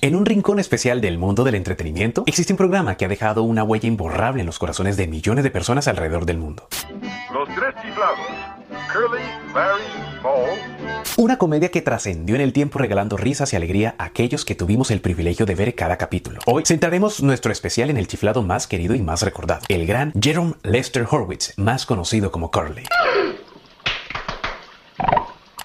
[0.00, 3.64] En un rincón especial del mundo del entretenimiento, existe un programa que ha dejado una
[3.64, 6.68] huella imborrable en los corazones de millones de personas alrededor del mundo.
[7.32, 8.16] Los tres chiflados.
[8.92, 9.82] Curly, Larry,
[10.22, 10.78] Moe.
[11.16, 14.92] Una comedia que trascendió en el tiempo regalando risas y alegría a aquellos que tuvimos
[14.92, 16.38] el privilegio de ver cada capítulo.
[16.46, 20.54] Hoy centraremos nuestro especial en el chiflado más querido y más recordado, el gran Jerome
[20.62, 22.84] Lester Horwitz, más conocido como Curly.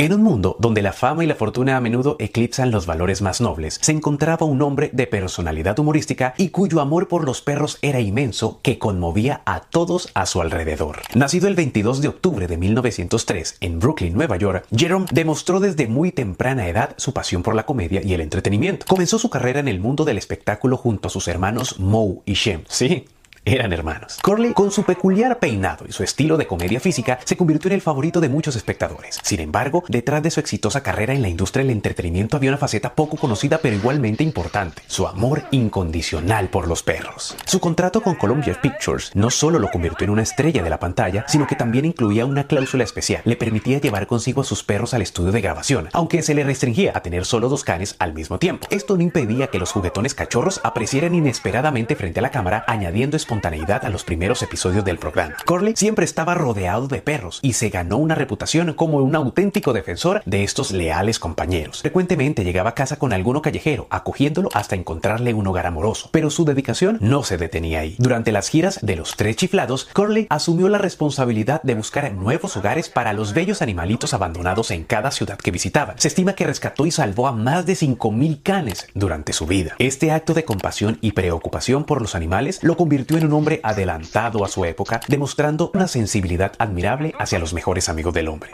[0.04, 3.40] En un mundo donde la fama y la fortuna a menudo eclipsan los valores más
[3.40, 8.02] nobles, se encontraba un hombre de personalidad humorística y cuyo amor por los perros era
[8.02, 11.00] inmenso que conmovía a todos a su alrededor.
[11.16, 16.12] Nacido el 22 de octubre de 1903 en Brooklyn, Nueva York, Jerome demostró desde muy
[16.12, 18.86] temprana edad su pasión por la comedia y el entretenimiento.
[18.86, 22.64] Comenzó su carrera en el mundo del espectáculo junto a sus hermanos Moe y Shem.
[22.68, 23.06] Sí,
[23.46, 24.20] eran hermanos.
[24.22, 27.82] Corley, con su peculiar peinado y su estilo de comedia física, se convirtió en el
[27.82, 29.20] favorito de muchos espectadores.
[29.24, 32.96] Sin embargo, detrás de su exitosa carrera en la industria del entretenimiento había una faceta
[32.96, 37.36] poco conocida pero igualmente importante, su amor incondicional por los perros.
[37.46, 41.26] Su contrato con Columbia Pictures no solo lo convirtió en una estrella de la pantalla,
[41.28, 43.22] sino que también incluía una cláusula especial.
[43.26, 46.92] Le permitía llevar consigo a sus perros al estudio de grabación, aunque se le restringía
[46.96, 48.68] a tener solo dos canes al mismo tiempo.
[48.70, 53.84] Esto no impedía que los juguetones cachorros aparecieran inesperadamente frente a la cámara, añadiendo espontaneidad
[53.84, 55.36] a los primeros episodios del programa.
[55.46, 60.22] Corley siempre estaba rodeado de perros y se ganó una reputación como un auténtico defensor
[60.28, 61.82] de estos leales compañeros.
[61.82, 66.46] Frecuentemente llegaba a casa con alguno callejero, acogiéndolo hasta encontrarle un hogar amoroso, pero su
[66.46, 67.96] dedicación no se detenía ahí.
[67.98, 72.90] Durante las giras de los tres chiflados, Corley asumió la responsabilidad de buscar nuevos hogares
[72.90, 75.98] para los bellos animalitos abandonados en cada ciudad que visitaban.
[75.98, 79.74] Se estima que rescató y salvó a más de 5.000 canes durante su vida.
[79.80, 84.44] Este acto de compasión y preocupación por los animales lo convirtió en un hombre adelantado
[84.44, 88.52] a su época, demostrando una sensibilidad admirable hacia los mejores amigos del hombre.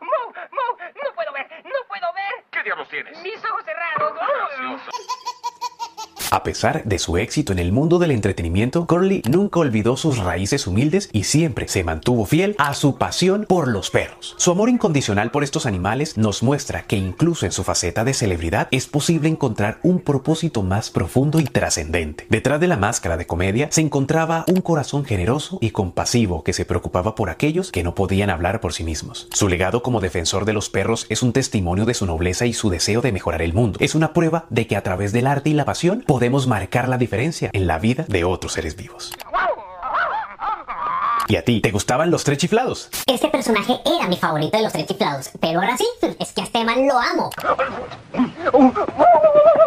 [0.00, 0.32] ¡Mo!
[0.50, 0.78] ¡Mo!
[1.04, 1.46] ¡No puedo ver!
[1.64, 2.44] ¡No puedo ver!
[2.50, 3.20] ¿Qué diablos tienes?
[3.22, 4.12] ¡Mis ojos cerrados!
[6.30, 10.66] A pesar de su éxito en el mundo del entretenimiento, Curly nunca olvidó sus raíces
[10.66, 14.34] humildes y siempre se mantuvo fiel a su pasión por los perros.
[14.36, 18.66] Su amor incondicional por estos animales nos muestra que incluso en su faceta de celebridad
[18.72, 22.26] es posible encontrar un propósito más profundo y trascendente.
[22.28, 26.64] Detrás de la máscara de comedia se encontraba un corazón generoso y compasivo que se
[26.64, 29.28] preocupaba por aquellos que no podían hablar por sí mismos.
[29.32, 32.68] Su legado como defensor de los perros es un testimonio de su nobleza y su
[32.68, 33.78] deseo de mejorar el mundo.
[33.80, 36.96] Es una prueba de que a través del arte y la pasión podemos marcar la
[36.96, 39.12] diferencia en la vida de otros seres vivos.
[41.28, 42.88] ¿Y a ti, te gustaban los tres chiflados?
[43.06, 45.86] Este personaje era mi favorito de los tres chiflados, pero ahora sí,
[46.18, 47.28] es que a este man lo amo.